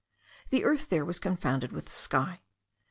[0.49, 2.39] The earth there was confounded with the sky.